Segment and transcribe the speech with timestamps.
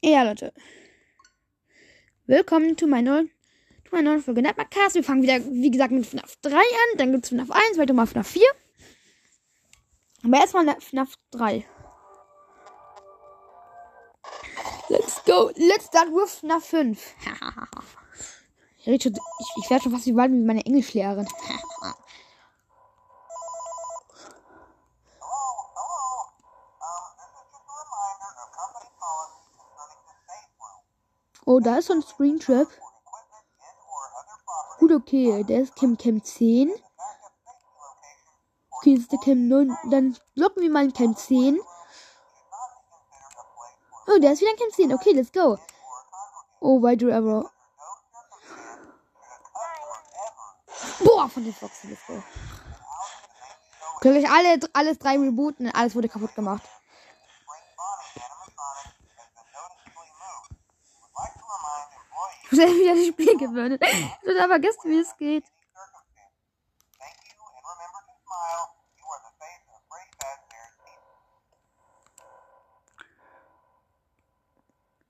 [0.00, 0.52] Ja, Leute.
[2.26, 3.30] Willkommen zu meiner neuen,
[3.84, 4.94] zu meiner neuen Folge Netmarkcast.
[4.94, 6.98] Wir fangen wieder, wie gesagt, mit FNAF 3 an.
[6.98, 8.42] Dann gibt es FNAF 1, weiter mal FNAF 4.
[10.22, 11.64] Aber erstmal FNAF 3.
[14.88, 15.50] Let's go.
[15.56, 17.14] Let's start with FNAF 5.
[18.84, 21.26] ich, ich, werde schon fast wie bald mit meiner Englischlehrerin.
[31.58, 32.68] Oh, da ist so ein Springtrap.
[34.78, 35.42] Gut, okay.
[35.42, 36.70] Der ist Cam Cam 10.
[38.70, 39.76] Okay, ist der Cam 9.
[39.90, 41.58] Dann locken wir mal in Cam 10.
[44.06, 44.94] Oh, der ist wieder in Cam 10.
[44.94, 45.58] Okay, let's go.
[46.60, 47.50] Oh, why do ever.
[51.00, 52.22] Boah, von den Foxen, let's go.
[54.00, 55.72] Können ich alle, alles drei rebooten.
[55.72, 56.62] Alles wurde kaputt gemacht.
[62.50, 63.82] Ich habe wieder das Spiel gewöhnt.
[63.82, 65.44] Ich habe vergessen, wie es geht.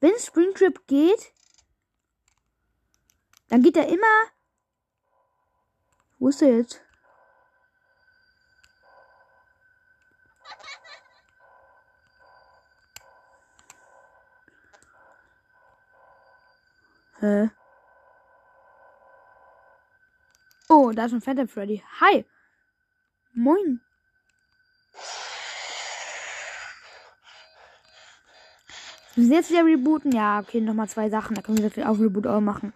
[0.01, 1.33] Wenn Springtrip geht,
[3.49, 4.07] dann geht er immer.
[6.19, 6.81] Wo ist er jetzt?
[17.21, 17.51] Hä?
[20.69, 21.83] Oh, da ist ein Phantom Freddy.
[22.01, 22.25] Hi.
[23.35, 23.81] Moin.
[29.17, 30.13] Müssen jetzt wieder rebooten?
[30.13, 31.35] Ja, okay, nochmal zwei Sachen.
[31.35, 32.73] Da können wir das auf Reboot auch machen.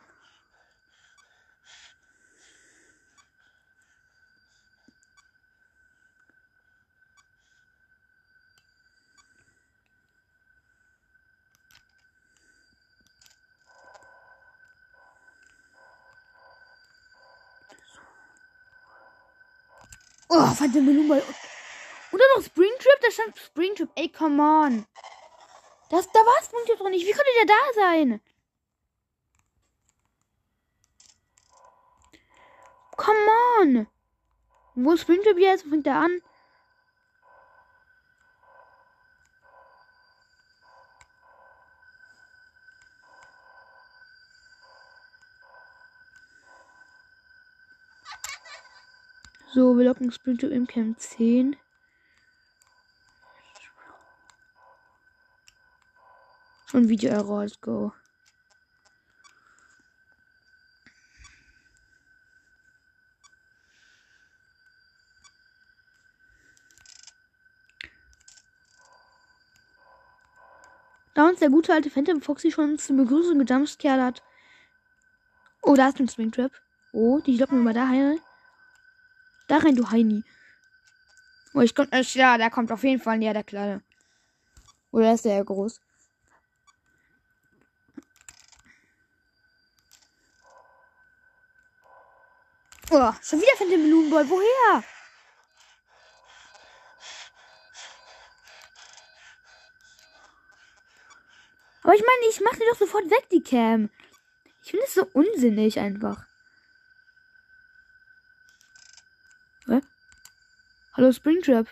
[20.52, 21.14] Oh, verdammt, Nummer.
[21.14, 23.88] Und dann noch Springtrip, da stand Springtrip.
[23.94, 24.84] Ey, come on.
[25.88, 27.06] Das, da war Springtrip doch nicht.
[27.06, 28.20] Wie konnte der da sein?
[32.98, 33.28] Come
[33.60, 33.86] on.
[34.74, 35.64] Wo ist Springtrip jetzt?
[35.64, 36.20] Wo fängt der an?
[49.62, 51.54] So, wir locken Sprinter im Camp 10.
[56.72, 57.92] Und Video Error, let's go.
[71.14, 74.22] Da uns der gute alte Phantom Foxy schon zur Begrüßung gejumpscared hat.
[75.62, 76.50] Oh, da ist ein Springtrap.
[76.92, 78.18] Oh, die locken wir mal da rein.
[79.52, 80.24] Da rein, du Heini.
[81.52, 83.82] Oh, ich komm, äh, ja, der kommt auf jeden Fall näher, der Kleine.
[84.92, 85.78] Oder ist der groß?
[92.92, 94.30] Oh, schon wieder von dem Balloonboy.
[94.30, 94.84] Woher?
[101.82, 103.90] Aber ich meine, ich mache doch sofort weg, die Cam.
[104.62, 106.31] Ich finde es so unsinnig einfach.
[110.94, 111.66] Hallo Springtrap.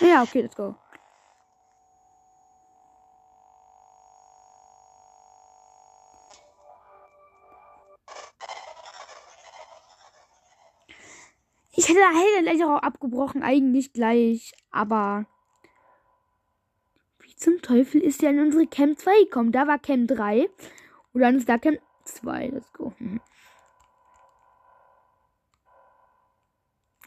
[0.00, 0.76] Ja, okay, let's go.
[11.72, 12.10] Ich hätte da
[12.42, 15.26] gleich auch abgebrochen, eigentlich gleich, aber
[17.40, 19.50] zum Teufel ist er in unsere Camp 2 gekommen?
[19.50, 20.48] Da war Camp 3.
[21.12, 22.48] Und dann ist da Camp 2.
[22.48, 22.92] Let's go.
[22.98, 23.20] Hm.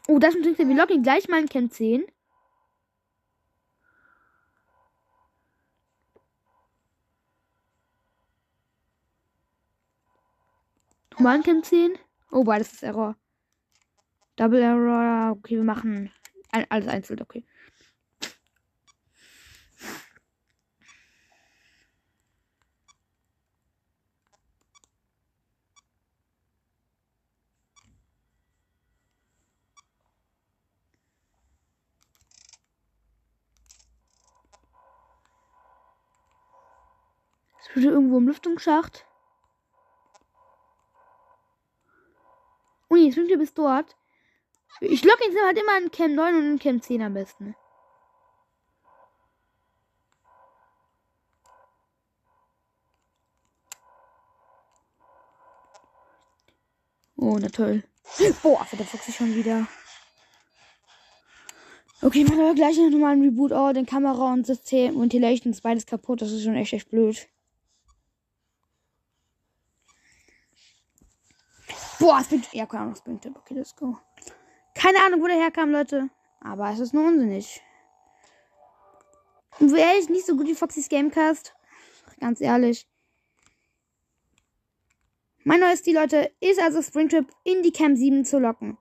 [0.08, 2.04] Oh, das ist wir loggen gleich mal in Camp 10.
[11.12, 11.96] Nochmal in Camp 10.
[12.32, 13.16] Oh, das ist Error.
[14.36, 15.36] Double Error.
[15.38, 16.10] Okay, wir machen
[16.50, 17.20] alles einzeln.
[17.22, 17.44] Okay.
[37.74, 39.06] Bitte irgendwo im Lüftungsschacht.
[42.90, 43.96] Oh nee, sind wir bis dort.
[44.80, 47.54] Ich logge jetzt halt immer in Cam 9 und in Cam 10 am besten.
[57.16, 57.84] Oh, na toll.
[58.42, 59.66] Boah, der Fuchs ist schon wieder.
[62.02, 63.52] Okay, ich mache aber gleich noch mal einen Reboot.
[63.52, 66.20] Oh, den Kamera und System und Ventilation ist beides kaputt.
[66.20, 67.28] Das ist schon echt, echt blöd.
[71.98, 72.52] Boah, es bringt.
[72.52, 73.26] Ja, keine Ahnung, es bringt.
[73.26, 73.98] Okay, let's go.
[74.74, 76.10] Keine Ahnung, wo der herkam, Leute.
[76.40, 77.62] Aber es ist nur unsinnig.
[79.60, 81.54] Und wäre ich nicht so gut wie Foxys Gamecast.
[82.20, 82.88] Ganz ehrlich.
[85.44, 88.78] Mein neues Ziel, Leute, ist also Springtrip in die Cam 7 zu locken.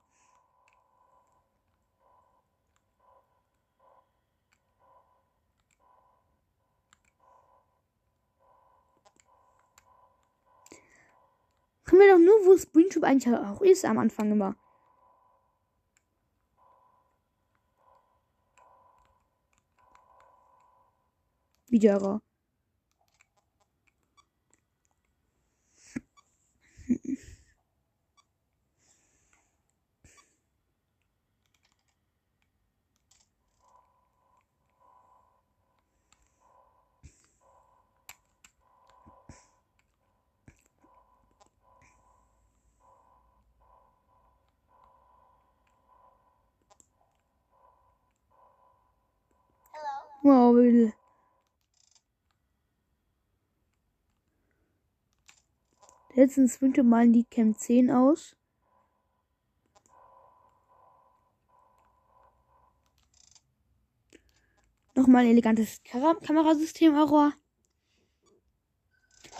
[11.93, 14.55] Können wir doch nur, wo Springtrip eigentlich auch ist, am Anfang immer.
[21.67, 22.19] Wiederer.
[50.53, 50.93] Will.
[56.15, 58.35] Letztens sprintet mal die Cam 10 aus.
[64.95, 67.33] Nochmal ein elegantes Kam Kamerasystem, Error.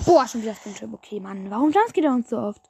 [0.04, 0.94] Boah, schon wieder Springtrap.
[0.94, 1.52] Okay, Mann.
[1.52, 2.70] Warum geht er uns so oft?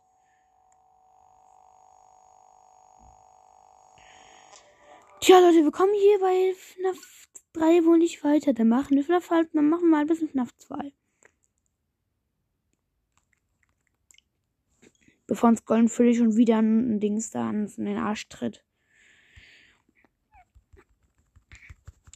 [5.21, 8.53] Tja, Leute, wir kommen hier bei FNAF 3 wohl nicht weiter.
[8.53, 10.91] Dann machen wir FNAF halt, dann machen wir mal ein bisschen FNAF 2.
[15.27, 18.63] Bevor uns Golden Freddy schon wieder ein Dings da in den Arsch tritt.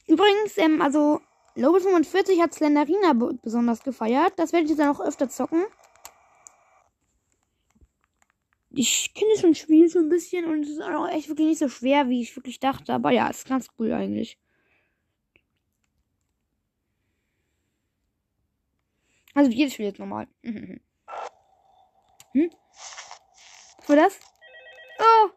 [0.07, 1.21] Übrigens, ähm, also
[1.55, 4.33] Lobos 45 hat Slenderina besonders gefeiert.
[4.37, 5.65] Das werde ich jetzt dann auch öfter zocken.
[8.69, 11.67] Ich kenne schon Spiel so ein bisschen und es ist auch echt wirklich nicht so
[11.67, 12.93] schwer, wie ich wirklich dachte.
[12.93, 14.37] Aber ja, ist ganz cool eigentlich.
[19.37, 20.27] Also jedes Spiel jetzt normal.
[20.41, 20.81] hm?
[23.77, 24.19] Was war das?
[24.97, 25.29] Oh!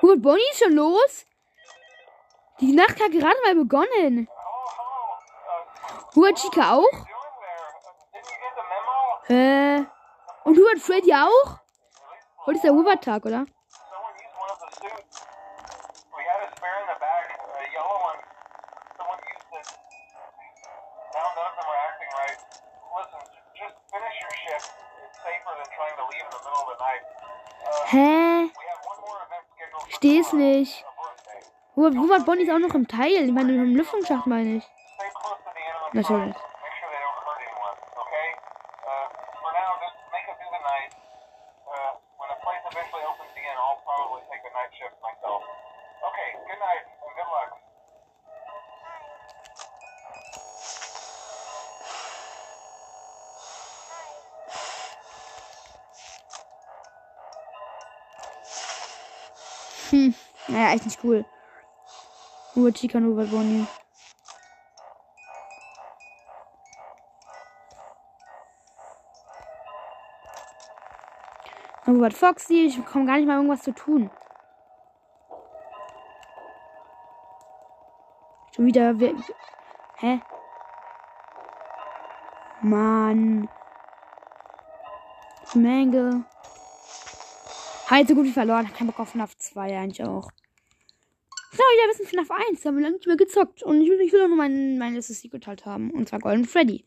[0.00, 1.26] Gut, Bonnie ist schon los?
[2.60, 4.26] Die Nacht hat gerade mal begonnen.
[6.14, 7.06] Hubert Chica auch?
[9.28, 9.84] Äh.
[10.44, 11.58] Und Hubert Freddy auch?
[12.46, 13.44] Heute ist der Hubert-Tag, oder?
[27.88, 28.50] Hä?
[29.88, 30.84] Steh's nicht.
[31.76, 33.26] Hubert Bonnie ist auch noch im Teil.
[33.26, 34.64] Ich meine, im Lüftungsschacht meine ich.
[35.92, 36.34] Natürlich.
[61.06, 61.24] Cool.
[62.54, 63.66] Nur Chica, nur Bonnie.
[71.86, 74.10] Robert Foxy, ich bekomme gar nicht mal irgendwas zu tun.
[78.54, 78.94] Schon wieder.
[79.98, 80.20] Hä?
[82.62, 83.48] Mann.
[85.54, 86.24] Menge.
[87.88, 88.72] Halt so gut wie verloren.
[88.72, 90.28] Kein Bock auf FNAF 2 eigentlich auch.
[91.56, 92.60] Glaube, wieder ein bisschen FNAF 1.
[92.60, 93.62] Da haben wir lange nicht mehr gezockt.
[93.62, 95.90] Und ich will, ich will auch nur mein, mein letztes Secret halt haben.
[95.90, 96.84] Und zwar Golden Freddy.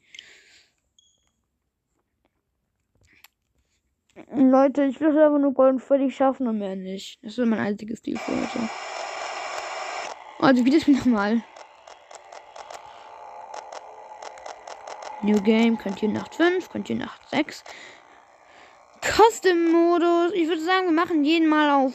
[4.32, 7.24] Leute, ich will einfach nur Golden Freddy schaffen und mehr nicht.
[7.24, 8.70] Das ist mein einziges Ziel für heute.
[10.40, 11.44] Also, wie das Spiel nochmal.
[15.22, 17.64] New Game, könnt ihr Nacht 5, könnt ihr Nacht 6.
[19.02, 20.32] Custom-Modus.
[20.34, 21.94] Ich würde sagen, wir machen jeden mal auf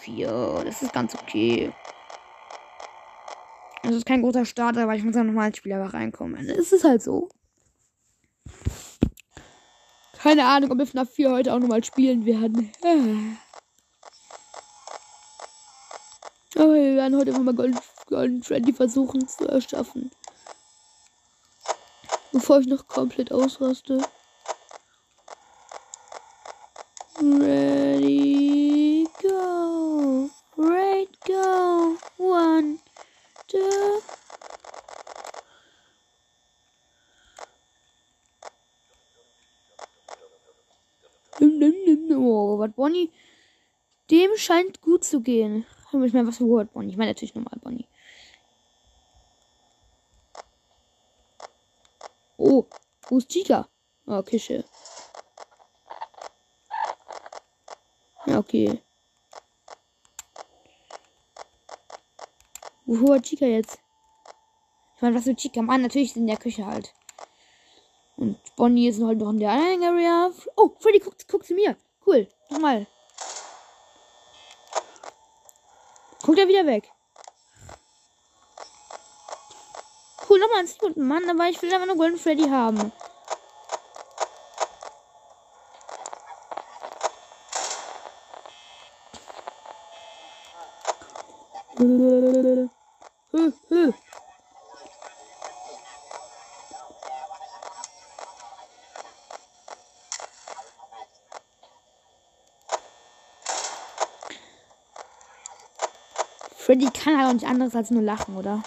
[0.00, 0.62] 4.
[0.64, 1.72] Das ist ganz okay.
[3.86, 6.48] Das ist kein großer Starter, aber ich muss ja nochmal als Spieler reinkommen.
[6.48, 7.28] Es ist halt so.
[10.18, 12.72] Keine Ahnung, ob wir FNAF 4 heute auch nochmal spielen werden.
[16.56, 17.78] Aber wir werden heute mal Golden,
[18.08, 20.10] Golden Freddy versuchen zu erschaffen.
[22.32, 24.02] Bevor ich noch komplett ausraste.
[27.20, 30.28] Ready, go.
[30.56, 31.96] Right, go.
[32.18, 32.80] One,
[33.56, 34.02] two.
[42.18, 43.12] Oh, was Bonnie.
[44.10, 45.66] Dem scheint gut zu gehen.
[45.92, 46.90] Ich meine, was für Word Bonnie?
[46.90, 47.86] Ich meine natürlich normal Bonnie.
[52.38, 52.66] Oh,
[53.08, 53.68] wo ist Chica?
[54.06, 54.64] Oh, Kische.
[58.26, 58.80] Ja, okay.
[62.86, 63.80] Wo hat Chica jetzt?
[64.94, 65.60] Ich meine, was für Chica?
[65.60, 66.94] Mann, natürlich ist in der Küche halt.
[68.16, 70.30] Und Bonnie ist halt noch in der anderen Area.
[70.56, 71.76] Oh, Freddy guckt, guckt zu mir.
[72.06, 72.28] Cool.
[72.48, 72.86] Nochmal.
[76.22, 76.90] Guckt er wieder weg.
[80.28, 82.92] Cool, nochmal ein Sekunden, Mann, aber ich will einfach nur Golden Freddy haben.
[106.66, 108.60] Freddy kann halt auch nicht anderes als nur lachen, oder?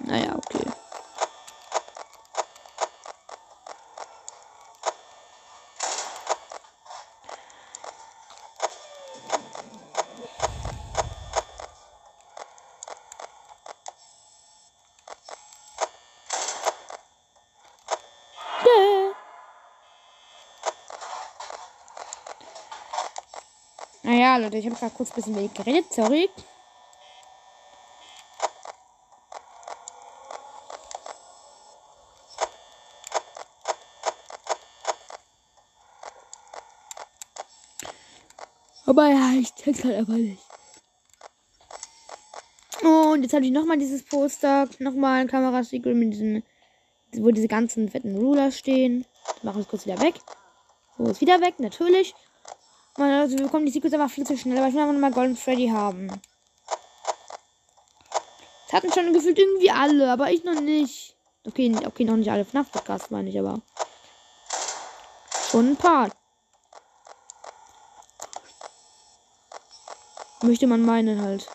[0.00, 0.70] Naja, okay.
[18.64, 19.14] Dä.
[24.10, 26.28] Naja, Leute, ich habe gerade kurz ein bisschen wenig geredet, sorry.
[38.84, 40.42] Aber ja, ich check's halt einfach nicht.
[42.82, 46.42] Und jetzt habe ich nochmal dieses Poster, nochmal ein Kamerasecret mit diesen,
[47.12, 49.06] wo diese ganzen fetten Ruler stehen.
[49.34, 50.16] Das mache ich kurz wieder weg.
[50.98, 52.12] So, ist wieder weg, natürlich.
[53.00, 55.36] Also wir bekommen die Secrets einfach viel zu schnell, aber ich will einfach nochmal Golden
[55.36, 56.08] Freddy haben.
[58.66, 61.16] Das hatten schon gefühlt irgendwie alle, aber ich noch nicht.
[61.46, 63.62] Okay, okay, noch nicht alle FNAF-Podcasts meine ich, aber.
[65.50, 66.10] Schon ein paar.
[70.42, 71.48] Möchte man meinen halt.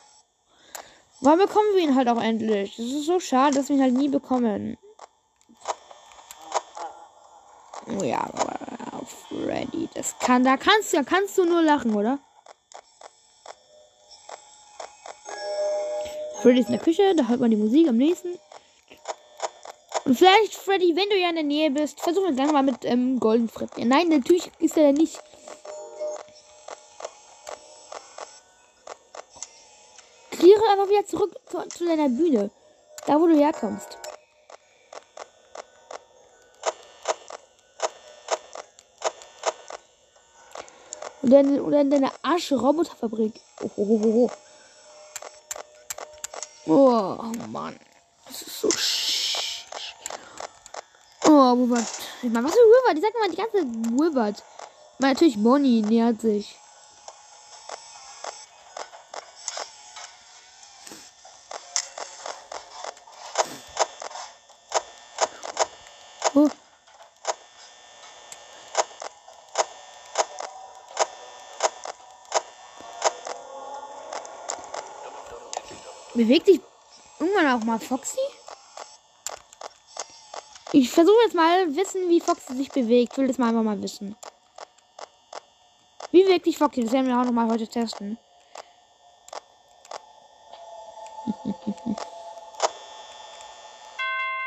[1.21, 2.75] Wann bekommen wir ihn halt auch endlich?
[2.75, 4.77] Das ist so schade, dass wir ihn halt nie bekommen.
[7.87, 8.54] Oh ja, aber
[9.43, 12.19] Freddy, das kann, da kannst du, da kannst du nur lachen, oder?
[16.41, 18.37] Freddy ist in der Küche, da hört man die Musik am nächsten.
[20.05, 22.85] Und vielleicht, Freddy, wenn du ja in der Nähe bist, versuchen wir einfach mal mit
[22.85, 23.85] ähm, Golden Freddy.
[23.85, 25.19] Nein, natürlich ist er nicht.
[30.29, 32.51] Kehre einfach wieder zurück zu, zu deiner Bühne.
[33.07, 33.97] Da, wo du herkommst.
[41.25, 43.41] Oder in, oder in deiner Arsch-Roboterfabrik.
[43.61, 44.31] Oh, oh, oh,
[46.67, 46.71] oh.
[46.71, 47.75] oh, Mann.
[48.27, 49.65] Das ist so sch
[51.23, 51.83] Oh, war
[52.21, 52.97] Ich meine, was für Wilbert?
[52.97, 54.37] Ich sag mal die ganze Wilbert.
[54.37, 56.55] Ich meine, natürlich Bonnie nähert sich.
[76.15, 76.61] Bewegt sich
[77.19, 78.17] irgendwann auch mal Foxy?
[80.71, 83.11] Ich versuche jetzt mal wissen, wie Foxy sich bewegt.
[83.11, 84.15] Ich will das mal einfach mal wissen.
[86.11, 86.83] Wie bewegt sich Foxy?
[86.83, 88.17] Das werden wir auch noch mal heute testen.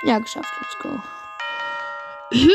[0.05, 0.51] ja, geschafft.
[0.61, 0.89] Let's go.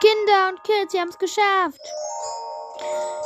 [0.00, 1.80] Kinder und Kids, sie haben es geschafft.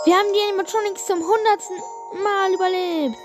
[0.04, 1.76] Wir haben die Animatronics zum hundertsten
[2.22, 3.18] Mal überlebt.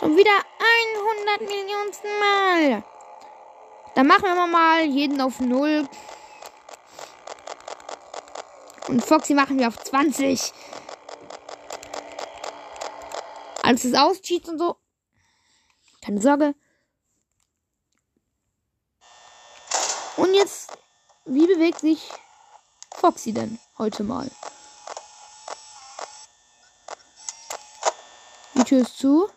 [0.00, 0.30] Schon wieder
[1.38, 2.82] 100 Millionsten Mal.
[3.94, 5.86] Dann machen wir mal jeden auf Null.
[8.88, 10.54] Und Foxy machen wir auf 20.
[13.64, 14.76] Alles ist aus, Cheats und so.
[16.02, 16.54] Keine Sorge.
[20.18, 20.76] Und jetzt,
[21.24, 22.10] wie bewegt sich
[22.94, 24.30] Foxy denn heute mal?
[28.54, 29.30] Die Tür ist zu.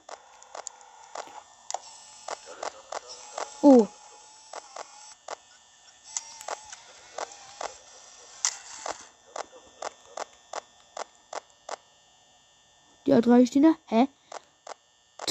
[3.61, 3.87] Oh.
[13.05, 13.75] Die A3 stehen da.
[13.85, 14.09] Hä?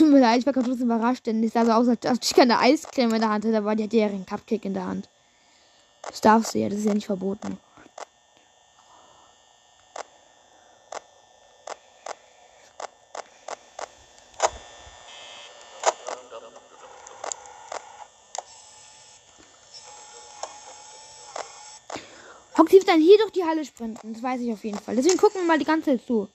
[0.06, 2.60] Tut mir leid, ich war trotzdem überrascht, denn es sah so aus, als ich keine
[2.60, 5.08] Eiscreme in der Hand hatte, aber die hatte ja einen Cupcake in der Hand.
[6.02, 7.58] Das darfst du ja, das ist ja nicht verboten.
[22.54, 24.94] Foxy wird dann hier durch die Halle sprinten, das weiß ich auf jeden Fall.
[24.94, 26.28] Deswegen gucken wir mal die ganze Zeit zu.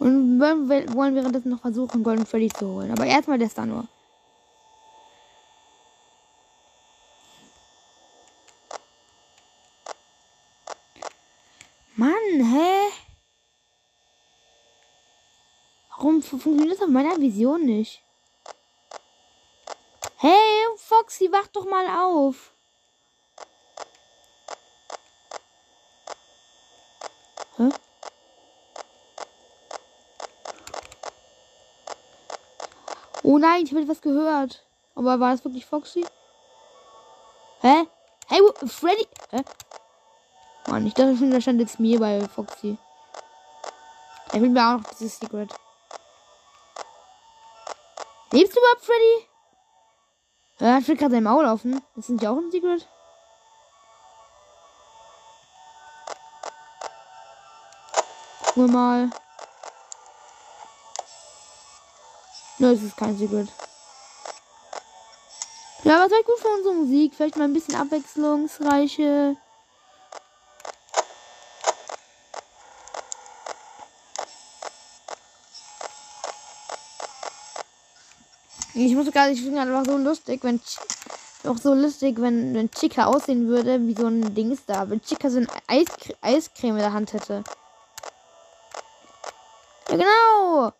[0.00, 2.90] Und wir wollen währenddessen noch versuchen, Golden Freddy zu holen.
[2.90, 3.86] Aber erstmal der Star nur.
[11.96, 12.90] Mann, hä?
[15.90, 18.02] Warum funktioniert das auf meiner Vision nicht?
[20.16, 22.54] Hey, Foxy, wach doch mal auf.
[27.58, 27.68] Hä?
[33.30, 34.66] Oh nein, ich habe etwas gehört.
[34.96, 36.04] Aber war das wirklich Foxy?
[37.60, 37.86] Hä?
[38.26, 39.06] Hey, Freddy?
[39.30, 39.44] Hä?
[40.66, 42.76] Mann, ich dachte schon, da stand jetzt mir bei Foxy.
[44.32, 45.54] Er will mir auch noch dieses Secret.
[48.32, 49.28] Lebst du überhaupt, Freddy?
[50.58, 51.80] Ja, ich will gerade sein Maul laufen.
[51.94, 52.88] Das sind ja auch ein Secret.
[58.46, 59.10] Gucken wir mal.
[62.60, 63.48] Ne, es ist kein Secret.
[65.82, 67.14] Ja, was wäre gut für unsere Musik?
[67.14, 69.34] Vielleicht mal ein bisschen abwechslungsreiche.
[78.74, 80.60] Ich muss gerade, ich finde einfach so lustig, wenn
[81.46, 84.90] auch so lustig, wenn, wenn Chica aussehen würde wie so ein Dings da.
[84.90, 85.86] Wenn Chica so ein Eis,
[86.20, 87.42] Eiscreme in der Hand hätte.
[89.88, 90.79] Ja, genau.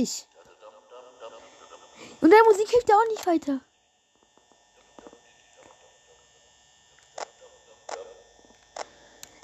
[0.00, 0.28] Nicht.
[2.20, 3.60] Und der Musik hilft ja auch nicht weiter.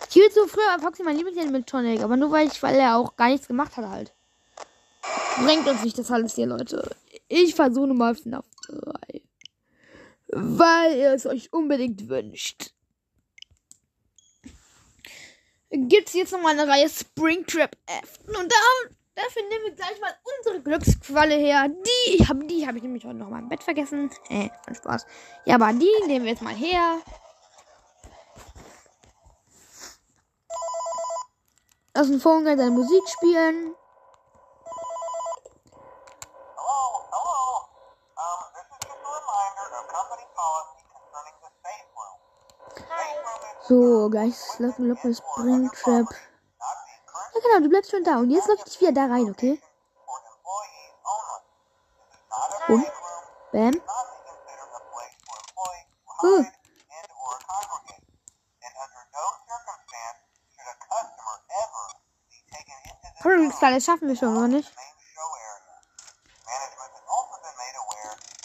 [0.09, 3.29] Ich hielt so früher Foxy mein Lieblingsanimation, aber nur weil ich, weil er auch gar
[3.29, 4.13] nichts gemacht hat halt.
[5.45, 6.97] Bringt uns nicht das alles hier, Leute.
[7.29, 9.23] Ich versuche mal FNAF 3
[10.33, 12.73] weil ihr es euch unbedingt wünscht.
[15.71, 18.19] Gibt es jetzt nochmal eine Reihe Springtrap F.
[18.27, 18.91] Und da,
[19.25, 21.69] dafür nehmen wir gleich mal unsere Glücksqualle her.
[21.69, 24.11] Die habe die hab ich nämlich heute noch mal im Bett vergessen.
[24.29, 25.07] Äh, Spaß.
[25.45, 26.99] Ja, aber die nehmen wir jetzt mal her.
[31.95, 33.75] Aus dem Phone seine Musik spielen.
[43.71, 46.07] So, gleich Slap Locker Springtrap.
[47.35, 48.19] Ja genau, du bleibst schon da.
[48.19, 49.61] Und jetzt läuft ich wieder da rein, okay?
[52.69, 52.87] Und?
[53.53, 53.75] Bam.
[56.23, 56.45] Uh.
[63.23, 64.73] Komm, das schaffen wir schon, oder nicht?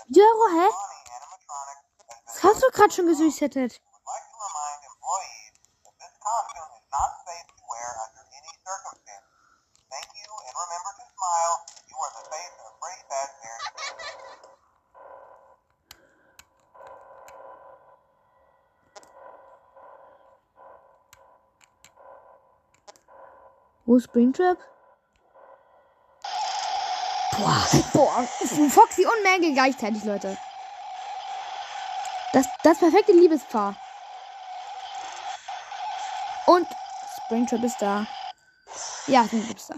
[0.08, 0.70] Jero, hä?
[2.26, 3.82] Das hast du gerade schon gesüßtet.
[23.86, 24.58] Wo ist Springtrap?
[27.38, 28.24] Boah, boah.
[28.70, 30.38] Foxy und Mangle gleichzeitig, Leute.
[32.34, 33.76] Das, das perfekte Liebespaar.
[36.48, 36.68] Und
[37.26, 38.08] Springtrap ist da.
[39.08, 39.76] Ja, Springtrap ist da.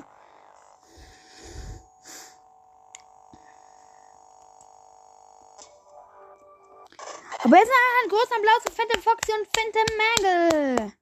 [7.43, 10.96] Aber jetzt noch ein großer Applaus für Phantom Foxy und Phantom Mangle.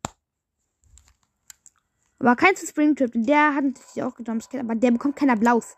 [2.26, 5.78] Aber kein zu Springtrap, der hat natürlich auch gejumpscared, aber der bekommt keinen Applaus.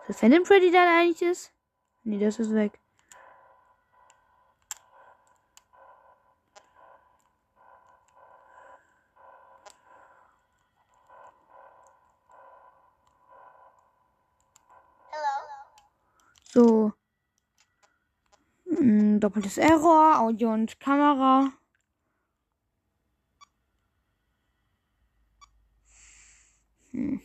[0.00, 1.52] Ist das Phantom Freddy, da eigentlich ist?
[2.02, 2.72] Nee, das ist weg.
[16.52, 16.92] So.
[18.80, 21.52] Doppeltes Error, Audio und Kamera.
[26.92, 27.20] Hm.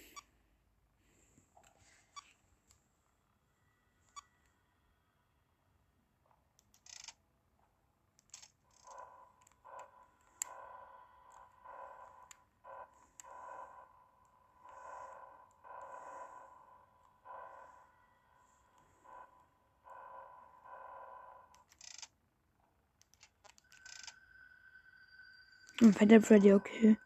[25.91, 26.97] Phantom Freddy, okay.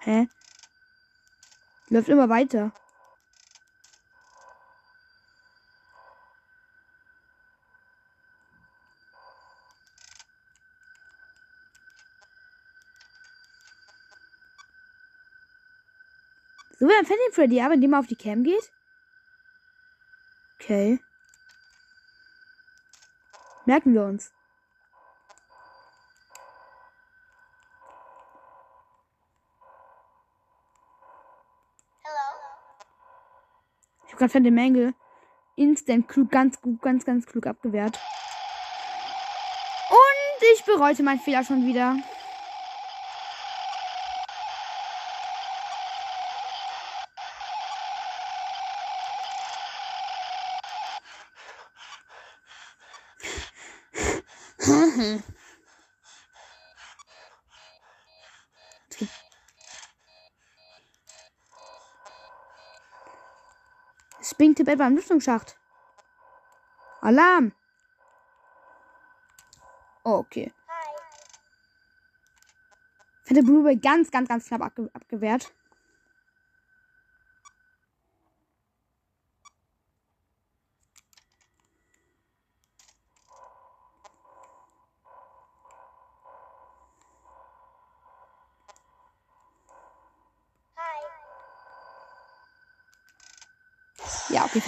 [0.00, 0.26] Hä?
[1.90, 2.72] Läuft immer weiter.
[16.78, 18.72] So, dann Phantom Freddy ab, indem er auf die Cam geht.
[20.54, 20.98] Okay.
[23.70, 24.32] Merken wir uns.
[34.06, 34.94] Ich habe gerade von der Menge
[35.54, 37.96] instant klug, ganz gut, ganz, ganz klug abgewehrt.
[39.88, 41.94] Und ich bereute meinen Fehler schon wieder.
[64.70, 65.58] Springtipp etwa im Lüftungsschacht.
[67.00, 67.52] Alarm!
[70.04, 70.52] Oh, okay.
[73.24, 75.52] Fette Blueberry ganz, ganz, ganz knapp abge abgewehrt.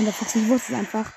[0.03, 1.13] Von der Fuchs, ich wusste es einfach.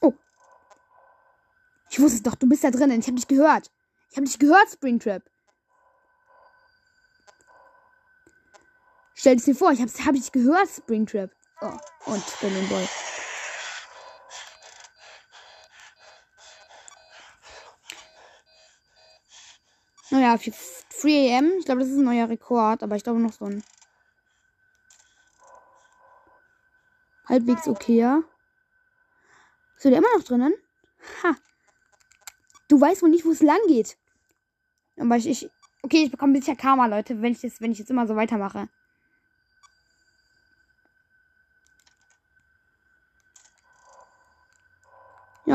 [0.00, 0.12] Oh.
[1.90, 2.98] Ich wusste es doch, du bist da drinnen.
[2.98, 3.70] Ich habe dich gehört.
[4.10, 5.22] Ich habe dich gehört, Springtrap.
[9.26, 11.32] Stell dir vor, ich hab's, hab ich gehört, Springtrap.
[11.60, 12.88] Oh, und Golden Boy.
[20.10, 21.58] Naja, 3 am.
[21.58, 23.64] Ich glaube, das ist ein neuer Rekord, aber ich glaube noch so ein
[27.28, 28.22] halbwegs okayer.
[29.74, 30.54] Ist der immer noch drinnen?
[31.24, 31.34] Ha.
[32.68, 33.98] Du weißt wohl nicht, wo es lang geht.
[34.96, 35.50] Aber ich, ich
[35.82, 38.68] okay, ich bekomme bisher Karma, Leute, wenn ich das, wenn ich jetzt immer so weitermache.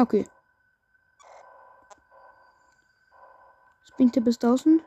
[0.01, 0.27] Okay.
[3.83, 4.81] Springt er bis draußen?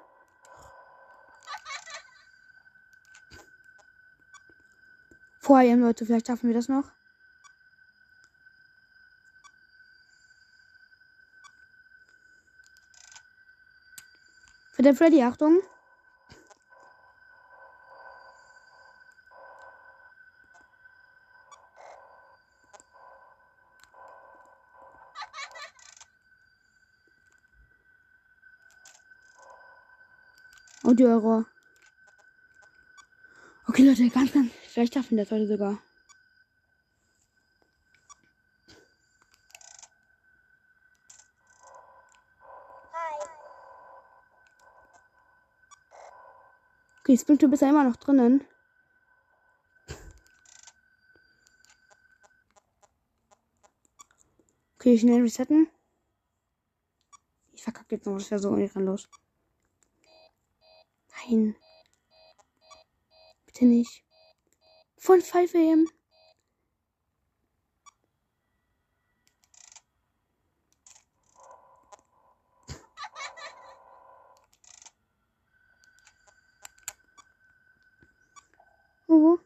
[5.41, 6.91] Vorher, Leute, vielleicht schaffen wir das noch.
[14.73, 15.61] Für der Freddy, Achtung.
[30.95, 31.45] Audio-Error.
[33.67, 34.53] Okay, Leute, ganz, ganz.
[34.69, 35.83] Vielleicht schaffen wir das heute sogar.
[47.01, 48.45] Okay, Springtube ist ja immer noch drinnen.
[54.77, 55.67] Okay, schnell resetten.
[57.51, 59.09] Ich verkacke jetzt noch, das wäre so irgendwann los.
[61.27, 61.57] Nein.
[63.47, 64.05] Bitte nicht.
[64.99, 65.89] Von 5 am.
[79.09, 79.39] Oh.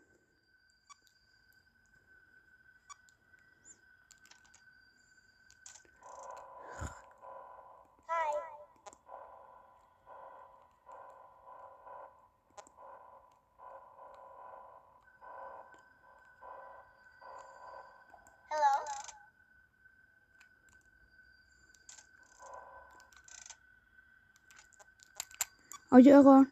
[25.99, 26.47] Audio-Error.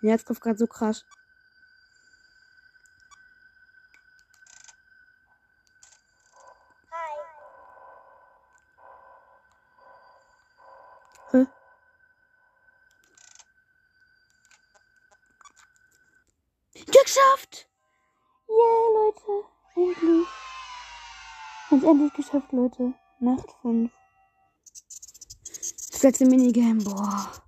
[0.00, 1.04] Mein Herz kommt gerade so krass.
[11.32, 11.46] Hä?
[16.86, 17.68] Geschafft!
[18.48, 19.44] Yeah, Leute.
[19.74, 20.28] Endlich.
[21.68, 22.94] Ganz endlich geschafft, Leute.
[23.20, 23.92] Nacht 5.
[25.90, 27.45] Das letzte Minigame, boah.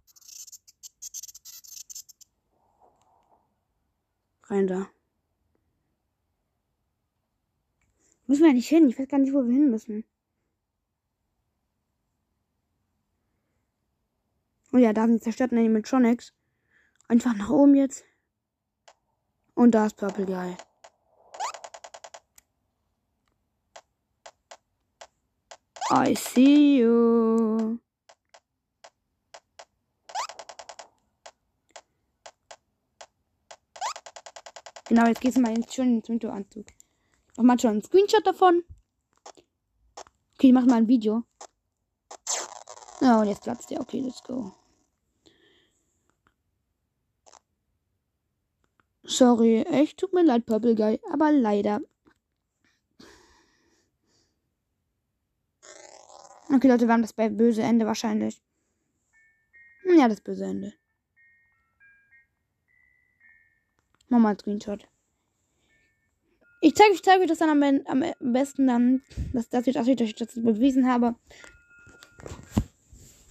[4.48, 4.88] Rein da.
[8.26, 8.88] Müssen wir nicht hin?
[8.88, 10.04] Ich weiß gar nicht, wo wir hin müssen.
[14.72, 16.34] Oh ja, da sind zerstörten Animatronics.
[17.08, 18.04] Einfach nach oben jetzt.
[19.54, 20.56] Und da ist Purple Guy.
[25.90, 27.78] I see you.
[34.88, 36.66] Genau, jetzt gehst du mal ins schönen Winter-Anzug.
[37.36, 38.64] Mach mal schon einen Screenshot davon.
[40.34, 41.24] Okay, ich mach mal ein Video.
[43.00, 43.80] Ja, und jetzt platzt der.
[43.80, 44.52] Okay, let's go.
[49.04, 51.80] Sorry, echt tut mir leid, Purple Guy, aber leider.
[56.50, 58.42] Okay, Leute, wir haben das bei böse Ende wahrscheinlich.
[59.84, 60.74] Ja, das böse Ende.
[64.08, 64.88] Mach mal Screenshot.
[66.60, 69.86] Ich zeige ich zeig euch das dann am, am besten dann, dass, dass, ich, dass
[69.86, 71.14] ich das bewiesen habe.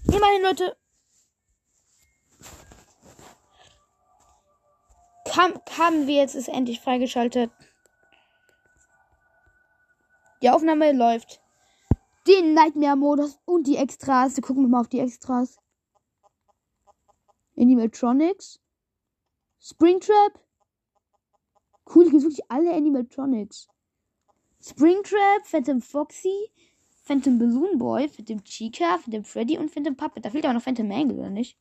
[0.05, 0.77] Immerhin, Leute.
[5.25, 7.51] Kam, haben wir jetzt ist endlich freigeschaltet.
[10.41, 11.41] Die Aufnahme läuft.
[12.27, 14.35] Den Nightmare-Modus und die Extras.
[14.41, 15.57] Gucken wir mal auf die Extras.
[17.57, 18.59] Animatronics.
[19.59, 20.46] Springtrap.
[21.93, 23.67] Cool, hier gibt wirklich alle Animatronics.
[24.61, 26.51] Springtrap, Phantom Foxy,
[27.03, 30.25] Phantom Balloon Boy, Phantom Chica, Phantom Freddy und Phantom Puppet.
[30.25, 31.57] Da fehlt aber noch Phantom Mangle, oder nicht?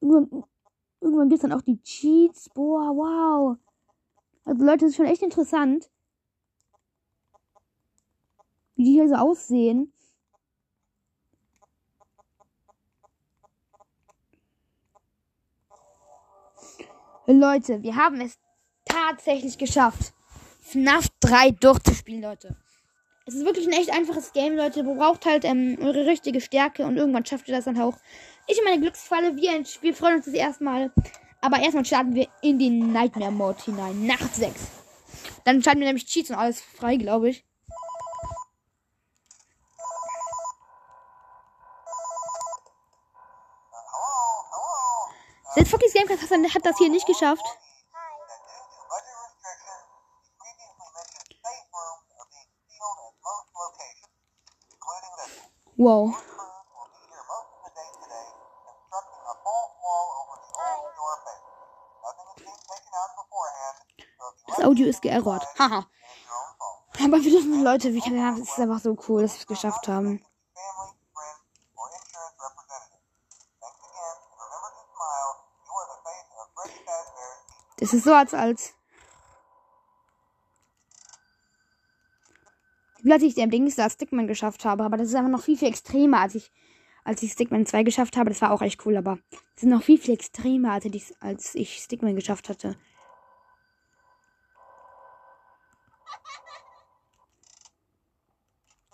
[0.00, 0.44] Irgendwann,
[1.00, 2.48] irgendwann gibt es dann auch die Cheats.
[2.50, 3.56] Boah, wow.
[4.44, 5.88] Also Leute, das ist schon echt interessant.
[8.74, 9.91] Wie die hier so aussehen.
[17.26, 18.38] Leute, wir haben es
[18.84, 20.12] tatsächlich geschafft,
[20.60, 22.56] FNAF 3 durchzuspielen, Leute.
[23.26, 24.80] Es ist wirklich ein echt einfaches Game, Leute.
[24.80, 27.96] Ihr braucht halt ähm, eure richtige Stärke und irgendwann schafft ihr das dann auch.
[28.48, 30.92] Ich meine Glücksfalle, wir, wir freuen uns das erstmal.
[31.40, 34.06] Aber erstmal starten wir in den Nightmare Mode hinein.
[34.06, 34.54] Nacht 6.
[35.44, 37.44] Dann schalten wir nämlich Cheats und alles frei, glaube ich.
[45.54, 47.44] Selbst Foxys Gamecast hat das hier nicht geschafft.
[55.76, 56.14] Wow.
[64.46, 65.44] Das Audio ist geerrort.
[65.58, 65.86] Haha.
[67.04, 69.88] Aber wir dürfen Leute, wie kann es ist einfach so cool, dass wir es geschafft
[69.88, 70.24] haben.
[77.82, 78.74] Das ist so, als als.
[83.04, 85.66] Als ich den Dings da Stickman geschafft habe, aber das ist einfach noch viel, viel
[85.66, 86.52] extremer, als ich,
[87.02, 88.30] als ich Stickman 2 geschafft habe.
[88.30, 89.18] Das war auch echt cool, aber
[89.54, 92.76] das ist noch viel, viel extremer, als ich, als ich Stickman geschafft hatte.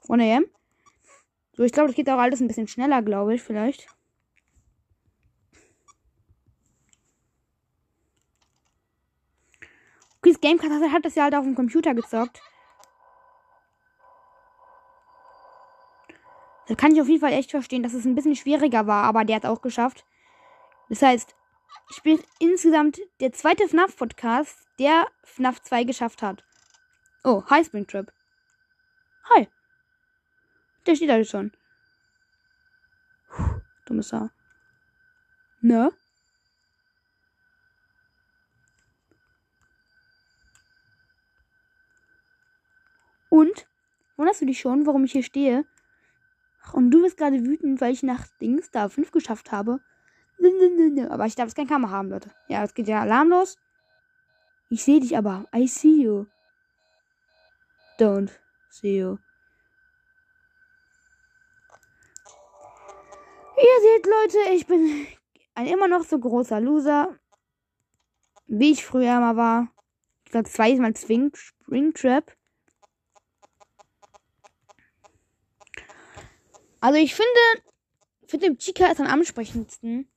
[0.09, 0.46] 1 am.
[1.53, 3.87] So, ich glaube, das geht auch alles ein bisschen schneller, glaube ich, vielleicht.
[10.28, 12.42] Das Gamecast hat das ja halt auf dem Computer gezockt.
[16.66, 19.24] Da kann ich auf jeden Fall echt verstehen, dass es ein bisschen schwieriger war, aber
[19.24, 20.04] der hat auch geschafft.
[20.90, 21.34] Das heißt,
[21.90, 26.44] ich bin insgesamt der zweite FNAF-Podcast, der FNAF 2 geschafft hat.
[27.24, 28.12] Oh, hi Springtrap.
[29.30, 29.48] Hi.
[30.86, 31.52] Der steht da schon.
[33.30, 34.30] Puh, dummes Haar.
[35.62, 35.90] Ne?
[43.28, 43.68] Und?
[44.16, 45.64] Wunderst du dich schon, warum ich hier stehe?
[46.72, 49.80] Und du bist gerade wütend, weil ich nach Dings da 5 geschafft habe.
[51.08, 52.30] Aber ich darf es kein Kamera haben, Leute.
[52.48, 53.56] Ja, es geht ja alarmlos.
[54.70, 55.46] Ich sehe dich aber.
[55.54, 56.26] I see you.
[57.98, 58.30] Don't
[58.70, 59.18] see you.
[63.56, 65.06] Ihr seht, Leute, ich bin
[65.54, 67.18] ein immer noch so großer Loser,
[68.46, 69.68] wie ich früher mal war.
[70.24, 72.38] Ich glaube, zweimal Springtrap.
[76.80, 77.64] Also ich finde,
[78.26, 80.08] für den Chica ist am ansprechendsten.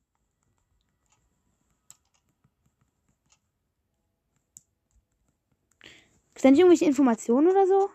[6.36, 7.88] Sind irgendwelche Informationen oder so?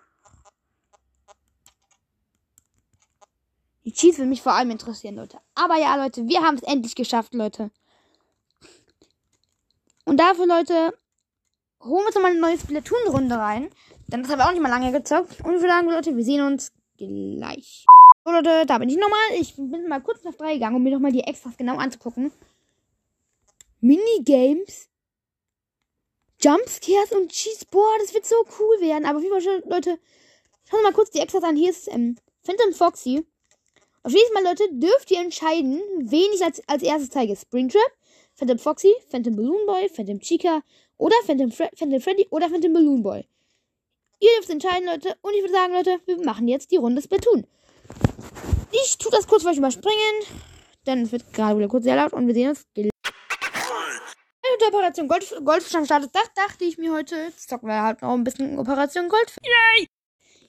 [3.84, 5.39] Die Cheats würde mich vor allem interessieren, Leute.
[5.56, 7.71] Aber ja, Leute, wir haben es endlich geschafft, Leute.
[10.06, 10.97] Und dafür, Leute,
[11.82, 13.69] holen wir uns nochmal eine neue Splatoon-Runde rein.
[14.08, 15.41] Dann das haben wir auch nicht mal lange gezockt.
[15.43, 17.86] Und wir sagen, Leute, wir sehen uns gleich.
[18.28, 19.20] So, Leute, da bin ich nochmal.
[19.40, 22.30] Ich bin mal kurz nach drei gegangen, um mir nochmal die Extras genau anzugucken.
[23.80, 24.90] Minigames.
[26.42, 27.66] Jumpscares und Cheese.
[27.72, 29.06] Boah, das wird so cool werden.
[29.06, 29.98] Aber wie Fall, Leute,
[30.66, 31.56] schauen wir mal kurz die Extras an.
[31.56, 33.26] Hier ist ähm, Phantom Foxy.
[34.04, 37.34] Auf jeden Fall, Leute, dürft ihr entscheiden, wen ich als, als erstes zeige.
[37.34, 37.94] Springtrap,
[38.34, 40.63] Phantom Foxy, Phantom Balloon Boy, Phantom Chica
[40.98, 43.26] oder Phantom, Fre Phantom Freddy oder Phantom Balloon Boy.
[44.20, 45.16] Ihr dürft entscheiden, Leute.
[45.22, 47.48] Und ich würde sagen, Leute, wir machen jetzt die Runde Splatoon.
[48.71, 49.95] Ich tue das kurz für euch überspringen.
[50.86, 52.89] Denn es wird gerade wieder kurz sehr laut und wir sehen uns gleich.
[54.60, 56.10] Mit Operation Gold, Goldfisch am Start.
[56.13, 57.15] Das dachte ich mir heute.
[57.15, 59.43] Jetzt zocken wir halt noch ein bisschen Operation Goldfisch.
[59.43, 59.88] Yay!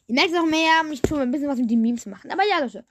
[0.06, 0.82] Ihr merkt es auch mehr.
[0.90, 2.30] Ich tue ein bisschen was mit den Memes machen.
[2.30, 2.84] Aber ja, Leute.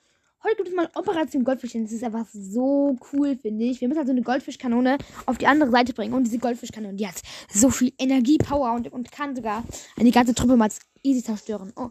[0.44, 1.74] Heute gibt es mal Operation Goldfisch.
[1.74, 3.82] Das ist einfach so cool, finde ich.
[3.82, 6.14] Wir müssen halt so eine Goldfischkanone auf die andere Seite bringen.
[6.14, 9.64] Und diese Goldfischkanone, die hat so viel Energie, Power und, und kann sogar
[9.98, 10.70] eine ganze Truppe mal
[11.02, 11.74] easy zerstören.
[11.76, 11.90] Oh.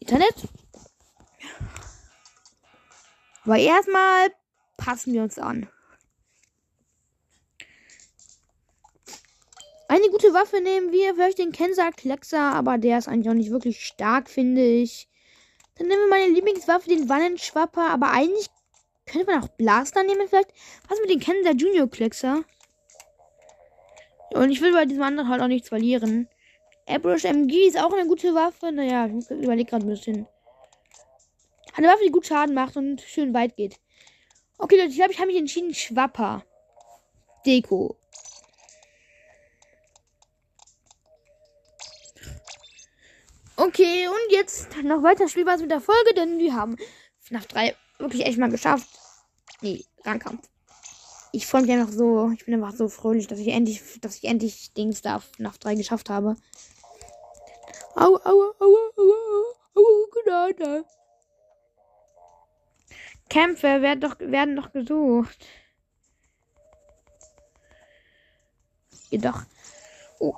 [0.00, 0.34] Internet.
[3.44, 4.28] Aber erstmal
[4.76, 5.68] passen wir uns an.
[9.86, 11.14] Eine gute Waffe nehmen wir.
[11.14, 15.08] Vielleicht den Kenser Kleckser, aber der ist eigentlich auch nicht wirklich stark, finde ich.
[15.76, 17.90] Dann nehmen wir meine Lieblingswaffe, den Wannenschwapper.
[17.90, 18.48] Aber eigentlich
[19.06, 20.52] könnte man auch Blaster nehmen, vielleicht.
[20.88, 22.44] Was mit dem Kenser Junior Kleckser?
[24.32, 26.28] Und ich will bei diesem anderen halt auch nichts verlieren.
[26.86, 28.72] Airbrush MG ist auch eine gute Waffe.
[28.72, 30.26] Naja, ich überlege gerade ein bisschen.
[31.76, 33.80] Eine Waffe, die gut Schaden macht und schön weit geht.
[34.58, 35.74] Okay, Leute, ich glaube, ich habe mich entschieden.
[35.74, 36.44] Schwapper.
[37.44, 37.96] Deko.
[43.56, 46.76] Okay, und jetzt noch weiter Spielbares mit der Folge, denn wir haben
[47.20, 48.88] FNAF 3 wirklich echt mal geschafft.
[49.60, 50.48] Nee, Rangkampf.
[51.32, 54.24] Ich freue mich einfach so, ich bin einfach so fröhlich, dass ich endlich, dass ich
[54.24, 56.36] endlich Dings da FNAF 3 geschafft habe.
[57.96, 60.84] Au, au, au, au, au, au, Gnade.
[63.34, 65.44] Kämpfe werden doch, werden doch gesucht.
[69.10, 69.42] Jedoch.
[70.20, 70.36] Oh.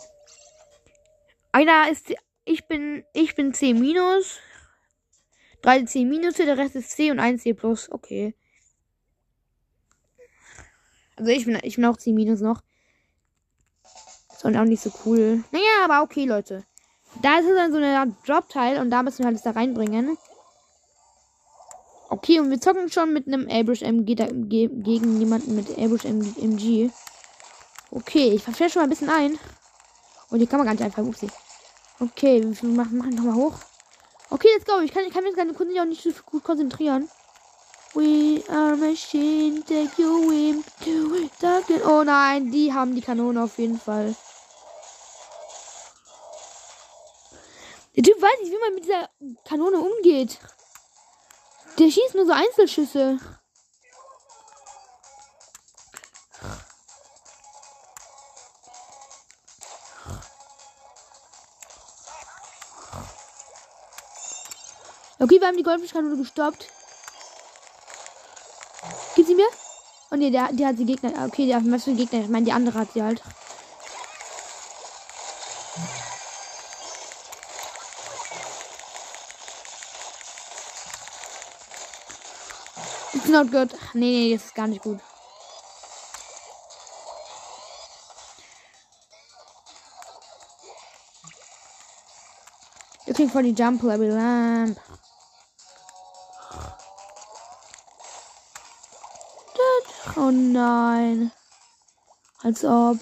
[1.53, 2.14] Einer ist.
[2.47, 3.05] Ich bin.
[3.12, 4.39] Ich bin C minus.
[5.61, 7.93] Drei C minus, der Rest ist C und ein C plus.
[7.93, 8.35] Okay.
[11.16, 12.62] Also ich bin, ich bin auch C minus noch.
[14.33, 15.45] Ist auch nicht so cool.
[15.51, 16.64] Naja, aber okay, Leute.
[17.20, 20.16] Da ist dann so eine Drop-Teil und da müssen wir alles da reinbringen.
[22.09, 26.05] Okay, und wir zocken schon mit einem Airbrush MG da, ge gegen jemanden mit Airbrush
[26.05, 26.91] MG.
[27.91, 29.39] Okay, ich verfälle schon mal ein bisschen ein.
[30.31, 31.03] Und die kann man gar nicht einfach.
[31.03, 31.29] Upsi.
[31.99, 33.55] Okay, wir machen, machen nochmal hoch.
[34.31, 34.81] Okay, let's go.
[34.81, 37.09] Ich kann, ich kann mich gerade nicht auch nicht so gut konzentrieren.
[37.95, 43.57] We are machine, take you in, do it Oh nein, die haben die Kanone auf
[43.59, 44.15] jeden Fall.
[47.97, 49.09] Der Typ weiß nicht, wie man mit dieser
[49.49, 50.39] Kanone umgeht.
[51.79, 53.18] Der schießt nur so Einzelschüsse.
[65.18, 66.68] Okay, wir haben die Goldfischkanone gestoppt.
[69.14, 69.49] Gib sie mir?
[70.11, 71.27] Oh ne, der, der hat die Gegner.
[71.27, 72.20] Okay, der was für Gegner?
[72.20, 73.22] Ich meine, die andere hat sie halt.
[83.37, 83.78] Not good.
[83.93, 84.99] Nee, nee, das ist gar nicht gut.
[93.07, 94.78] Looking for the jump level lamp.
[100.16, 101.30] Oh nein.
[102.43, 102.97] Als ob.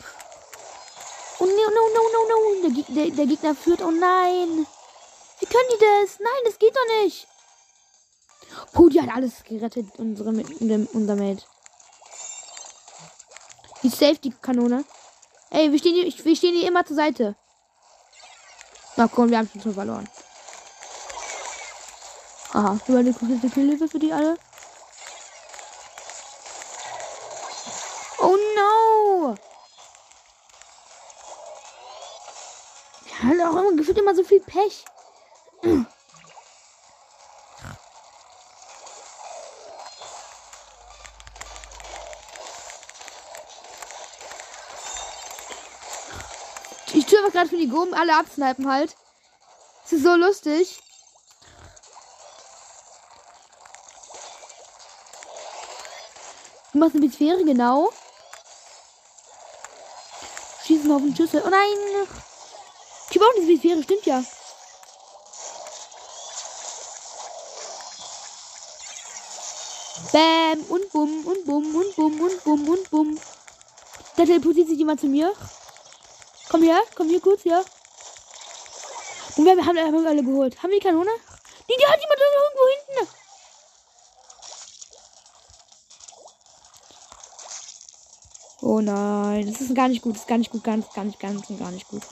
[1.38, 2.68] Oh no, no, no, no, no.
[2.68, 3.82] Der, der, der Gegner führt.
[3.82, 4.66] Oh nein.
[5.38, 6.18] Wie können die das?
[6.18, 7.28] Nein, das geht doch nicht.
[8.74, 11.44] Puh, die hat alles gerettet, unsere, unser, Mate.
[13.84, 14.84] Die safe die Kanone.
[15.50, 17.36] Ey, wir stehen, hier, wir stehen hier immer zur Seite.
[18.96, 20.08] Na komm, wir haben schon verloren.
[22.52, 24.36] Aha, du eine komplette Killliste für die alle.
[28.18, 29.36] Oh no!
[33.06, 34.84] Ja, hat auch immer gefühlt immer so viel Pech.
[47.34, 48.96] Gerade für die Gurben alle absnipen halt.
[49.82, 50.80] Das ist so lustig.
[56.72, 57.92] Du machst eine Sphäre genau.
[60.66, 61.42] Schießen auf den Schüssel.
[61.44, 62.08] Oh nein!
[63.10, 64.24] Ich habe auch eine Sphäre, stimmt ja.
[70.12, 73.20] Bam und bumm und bumm und bumm und bumm und bumm.
[74.16, 75.32] Da teleportiert sich jemand zu mir.
[76.48, 77.64] Komm her, komm hier kurz, ja.
[79.36, 80.62] Und wir haben, haben alle geholt.
[80.62, 81.10] Haben wir die Kanone?
[81.68, 83.14] Nee, die hat jemand irgendwo hinten.
[88.60, 91.46] Oh nein, das ist gar nicht gut, das ist gar nicht gut, ganz, nicht, ganz,
[91.58, 92.02] gar nicht gut.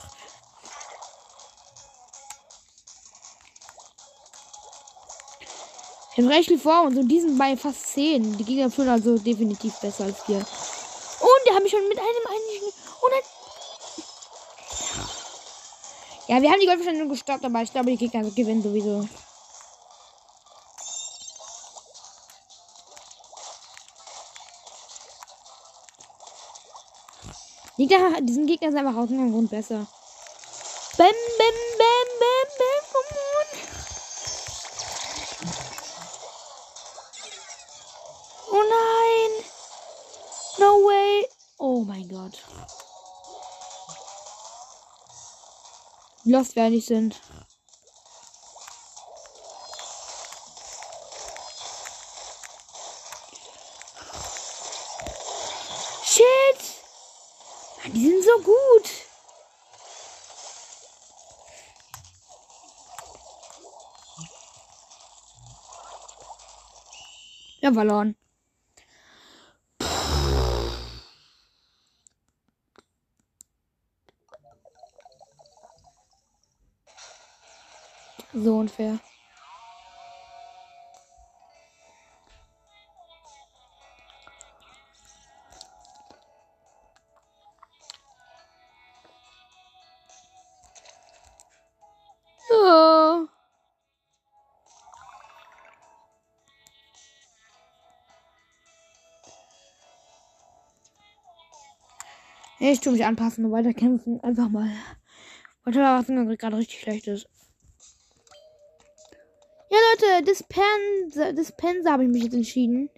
[6.15, 8.37] Wir haben recht viel vor und die sind bei fast 10.
[8.37, 10.37] Die Gegner fühlen also definitiv besser als wir.
[10.37, 12.71] Und die haben mich schon mit einem einzigen.
[13.01, 13.32] Oh nein.
[16.27, 19.07] Ja, wir haben die Goldverschwendung gestoppt, aber ich glaube, die Gegner gewinnen sowieso.
[27.77, 29.85] Die Gegner, diesen Gegner sind einfach aus irgendeinem Grund besser.
[30.95, 31.07] Bam,
[31.37, 33.47] bam, bam, bam, bam, come on.
[38.51, 39.45] Oh nein.
[40.59, 41.27] No way.
[41.57, 42.43] Oh mein Gott.
[46.25, 47.19] Lost wir eigentlich sind.
[56.05, 56.23] Shit.
[57.83, 58.89] Mann, die sind so gut.
[67.63, 68.22] Haben verloren.
[78.43, 78.99] So unfair.
[102.59, 104.19] Ich tue mich anpassen und weiter kämpfen.
[104.21, 104.69] Einfach mal.
[105.63, 107.29] Weiter was gerade richtig schlecht ist.
[109.93, 112.89] Leute, Dispenser, Dispenser habe ich mich jetzt entschieden.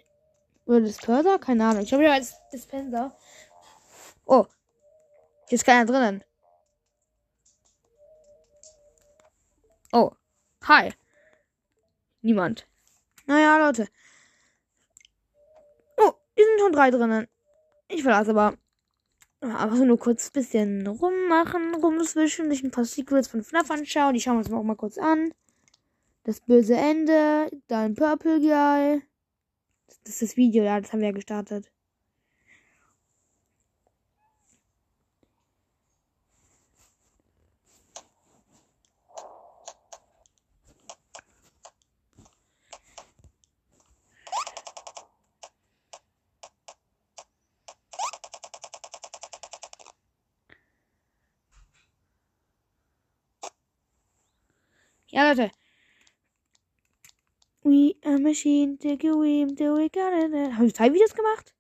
[0.66, 1.40] Oder Disperser?
[1.40, 1.84] Keine Ahnung.
[1.84, 3.16] Ich habe ja als Dispenser.
[4.26, 4.46] Oh.
[5.50, 6.24] Hier ist keiner drinnen.
[9.92, 10.12] Oh.
[10.64, 10.94] Hi.
[12.22, 12.66] Niemand.
[13.26, 13.88] Naja, Leute.
[15.98, 17.28] Oh, hier sind schon drei drinnen.
[17.90, 18.58] Ich verlasse aber.
[19.42, 24.14] Aber nur kurz ein bisschen rummachen, rumswischen, sich ein paar Secrets von FNAF anschauen.
[24.14, 25.34] Die schauen wir uns auch mal kurz an.
[26.26, 29.04] Das böse Ende, dann Purple Guy.
[30.04, 31.72] Das ist das Video, ja, das haben wir ja gestartet.
[55.12, 55.65] Ja, Leute.
[58.26, 60.54] Machine, take away, do we got it.
[60.56, 61.54] Habe ich zwei Videos gemacht?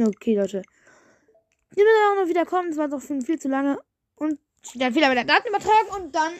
[0.00, 0.62] Okay, Leute.
[1.72, 2.68] Die müssen auch noch wieder kommen.
[2.68, 3.78] Das war doch viel zu lange.
[4.14, 4.38] Und
[4.74, 6.32] Dann wieder mit der Datenübertragung und dann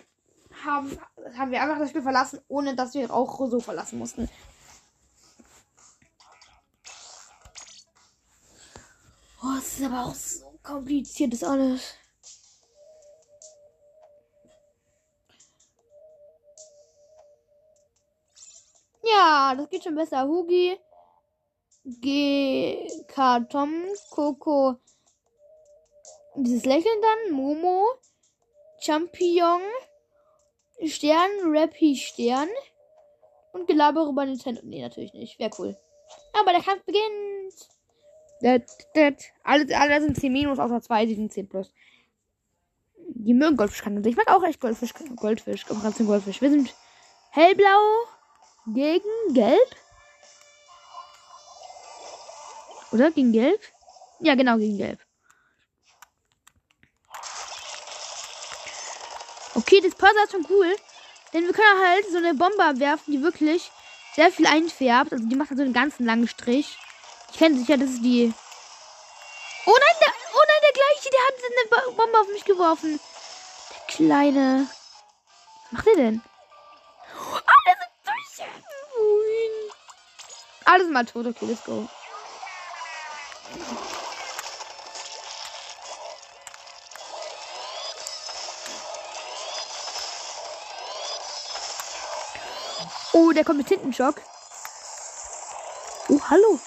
[0.65, 0.99] haben,
[1.37, 4.29] haben wir einfach das Spiel verlassen, ohne dass wir auch so verlassen mussten.
[9.43, 11.95] Oh, es ist aber auch so kompliziert, das alles.
[19.19, 20.29] Ja, das geht schon besser.
[20.29, 20.79] Hugi,
[21.85, 23.73] G, K, Tom,
[24.11, 24.77] Coco,
[26.37, 27.85] dieses Lächeln dann, Momo,
[28.81, 29.61] Champion,
[30.85, 32.49] Stern, Rappy, Stern
[33.53, 34.61] und Gelabere über Nintendo.
[34.65, 35.39] Nee, natürlich nicht.
[35.41, 35.77] Wäre cool.
[36.39, 37.55] Aber der Kampf beginnt.
[38.41, 38.61] Das,
[38.95, 41.73] das, alle, alle sind 10 minus, außer zwei, die sind 10 plus.
[43.09, 44.09] Die mögen Goldfischkanäle.
[44.09, 44.95] Ich mag auch echt Goldfisch.
[45.17, 45.67] Goldfisch.
[45.67, 46.41] Goldfisch.
[46.41, 46.73] Wir sind
[47.33, 47.81] hellblau
[48.75, 49.77] gegen gelb.
[52.93, 53.11] Oder?
[53.11, 53.61] Gegen gelb?
[54.21, 54.99] Ja, genau, gegen gelb.
[59.55, 60.75] Okay, das Puzzle ist schon cool.
[61.33, 63.71] Denn wir können halt so eine Bombe abwerfen, die wirklich
[64.15, 65.13] sehr viel einfärbt.
[65.13, 66.79] Also die macht halt so einen ganzen langen Strich.
[67.33, 68.33] Ich kenne sicher, das ist die.
[69.67, 72.99] Oh nein, der, oh nein, der gleiche, der hat eine Bo- Bombe auf mich geworfen.
[73.71, 74.67] Der kleine.
[75.65, 76.23] Was macht er denn?
[80.71, 81.89] Alles mal tot, okay, let's go.
[93.15, 94.21] Oh, der kommt mit Tintenschock.
[96.11, 96.61] Oh, hallo.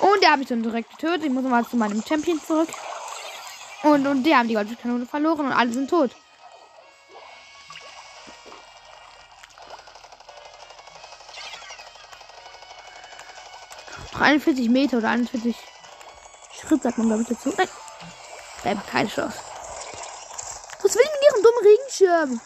[0.00, 1.24] Und der habe ich dann direkt getötet.
[1.24, 2.68] Ich muss mal zu meinem Champion zurück.
[3.82, 6.10] Und, und die haben die Goldkanone verloren und alle sind tot.
[14.12, 15.54] Noch 41 Meter oder 41
[16.52, 17.54] Schritt, sagt man, glaube ich, dazu.
[17.56, 18.76] Nein.
[18.76, 19.38] Hat keine Chance.
[20.82, 22.40] Was will die mit ihrem dummen Regenschirm?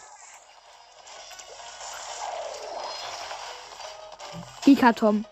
[4.63, 5.25] Gika Tom.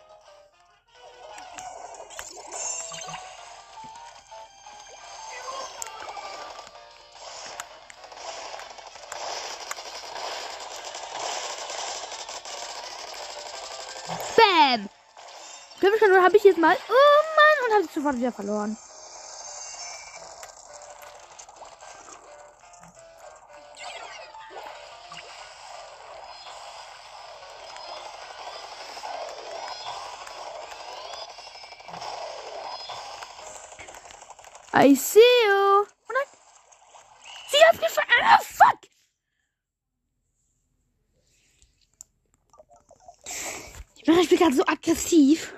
[15.81, 16.77] Glückwunsch, habe ich jetzt mal.
[16.89, 17.57] Oh Mann!
[17.65, 18.77] Und habe sofort wieder verloren.
[34.73, 35.85] I see you.
[35.85, 36.27] Oh nein.
[37.49, 38.03] Sie hat ver...
[38.23, 38.87] Ah, fuck!
[44.05, 45.53] Ich bin gerade so aggressiv.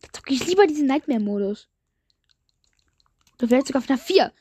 [0.00, 1.68] Da zocke ich lieber diesen Nightmare-Modus.
[3.38, 4.32] Oder vielleicht sogar FNAF 4.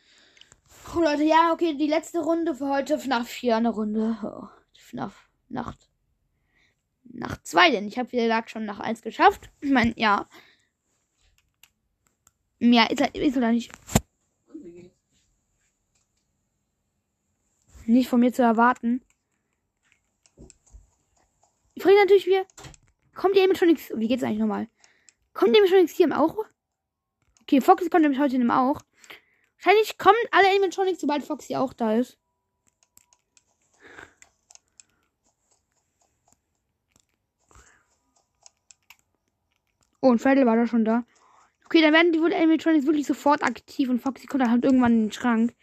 [0.95, 2.99] Oh Leute, ja, okay, die letzte Runde für heute.
[2.99, 4.17] FNAF 4, eine Runde.
[4.23, 5.89] Oh, FNAF Nacht.
[7.03, 9.49] Nacht 2, denn ich habe wie gesagt schon nach 1 geschafft.
[9.61, 10.27] Ich meine, ja.
[12.59, 13.71] Ja, ist, ist oder nicht.
[17.85, 19.01] Nicht von mir zu erwarten.
[21.73, 22.45] Ich frage natürlich wieder.
[23.13, 23.91] Kommt die Animatronics.
[23.95, 24.67] Wie geht's eigentlich nochmal?
[25.33, 26.37] Kommt die Animatronics hier im auch?
[27.41, 28.81] Okay, Foxy kommt nämlich heute im auch.
[29.57, 32.17] Wahrscheinlich kommen alle Animatronics, sobald Foxy auch da ist.
[40.01, 41.05] Oh, und Freddy war da schon da.
[41.65, 44.93] Okay, dann werden die wohl Animatronics wirklich sofort aktiv und Foxy kommt dann halt irgendwann
[44.93, 45.55] in den Schrank.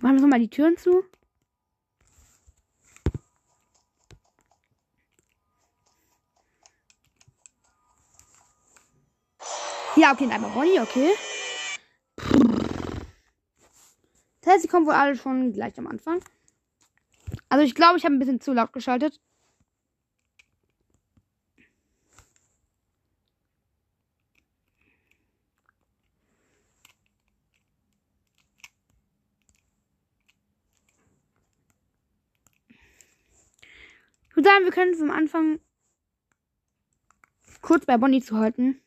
[0.00, 1.04] Machen wir nochmal die Türen zu.
[10.04, 11.14] Ja, okay, einmal Bonnie, okay.
[14.42, 16.22] Das heißt, sie kommen wohl alle schon gleich am Anfang.
[17.48, 19.18] Also ich glaube, ich habe ein bisschen zu laut geschaltet.
[34.28, 35.60] Ich würde sagen, wir können vom Anfang
[37.62, 38.83] kurz bei Bonnie zu halten.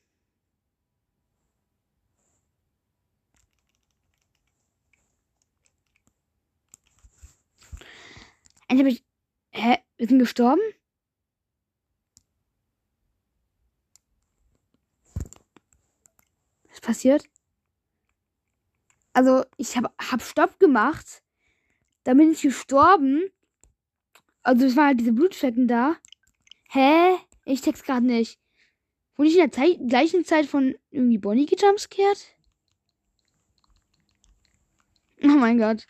[8.78, 9.04] Eigentlich habe ich.
[9.50, 9.78] Hä?
[9.98, 10.62] Wir sind gestorben?
[16.70, 17.24] Was passiert?
[19.14, 21.24] Also, ich habe hab Stopp gemacht.
[22.04, 23.32] Dann bin ich gestorben.
[24.44, 25.96] Also, es waren halt diese Blutflecken da.
[26.70, 27.18] Hä?
[27.46, 28.40] Ich check's gerade nicht.
[29.16, 32.28] Wurde ich in der Zeit, gleichen Zeit von irgendwie Bonnie gejumpscared?
[35.24, 35.88] Oh mein Gott.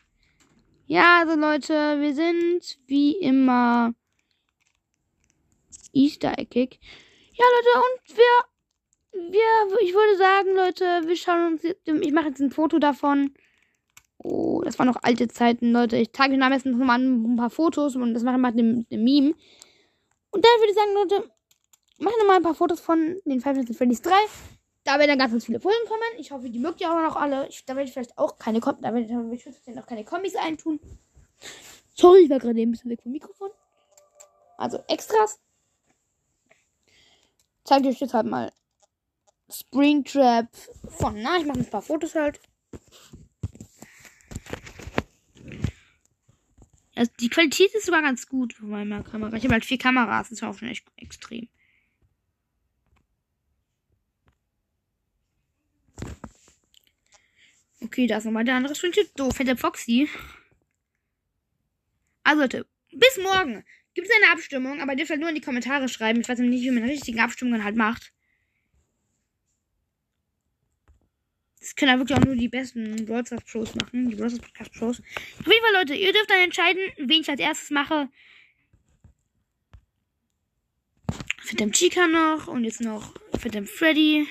[0.89, 3.93] Ja, also Leute, wir sind wie immer
[5.91, 6.79] Easter Eggig.
[7.33, 12.27] Ja, Leute, und wir, wir, ich würde sagen, Leute, wir schauen uns, jetzt, ich mache
[12.27, 13.33] jetzt ein Foto davon.
[14.17, 15.97] Oh, das waren noch alte Zeiten, Leute.
[15.97, 18.88] Ich zeige euch am besten nochmal ein paar Fotos und das mache ich mal dem,
[18.88, 19.35] dem Meme.
[20.31, 21.29] Und dann würde ich sagen, Leute,
[21.99, 24.13] mache ich nochmal ein paar Fotos von den Five Nights at Freddy's 3.
[24.88, 26.01] Da werden dann ganz, ganz viele Folgen kommen.
[26.17, 27.45] Ich hoffe, die mögt ihr auch noch alle.
[27.49, 30.79] Ich, da werde ich vielleicht auch keine, da werde ich noch keine Kombis eintun.
[31.93, 33.49] Sorry, ich war gerade ein bisschen weg vom Mikrofon.
[34.57, 35.41] Also Extras.
[37.65, 38.53] Zeige ich euch jetzt halt mal
[39.51, 40.47] Springtrap
[40.88, 42.39] von, na, ich mache ein paar Fotos halt.
[46.95, 49.35] Also die Qualität ist sogar ganz gut von meiner Kamera.
[49.35, 51.49] Ich habe halt vier Kameras, das ist auch schon echt extrem.
[57.82, 59.09] Okay, da ist nochmal der andere Screenshot.
[59.17, 60.09] So, fette Foxy.
[62.23, 63.63] Also Leute, bis morgen.
[63.93, 66.21] Gibt es eine Abstimmung, aber ihr dürft halt nur in die Kommentare schreiben.
[66.21, 68.13] Ich weiß nicht, wie man richtigen Abstimmungen halt macht.
[71.59, 74.09] Das können ja wirklich auch nur die besten Broadcast Pros machen.
[74.09, 74.99] Die Broadcast Podcast Pros.
[75.39, 78.09] Auf jeden Fall, Leute, ihr dürft dann entscheiden, wen ich als erstes mache.
[81.43, 84.28] Phantom Chica noch und jetzt noch Phantom Freddy.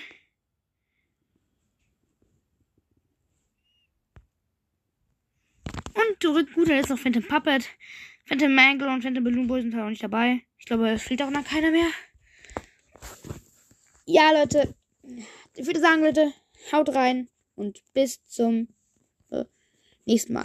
[6.16, 7.68] Und zurück guter ist noch Phantom Puppet.
[8.24, 10.42] Phantom Mangle und Phantom Balloon Boy sind halt auch nicht dabei.
[10.58, 11.88] Ich glaube, es fehlt auch noch keiner mehr.
[14.06, 14.74] Ja, Leute.
[15.54, 16.32] Ich würde sagen, Leute,
[16.72, 18.68] haut rein und bis zum
[19.30, 19.44] äh,
[20.06, 20.34] nächsten Mal.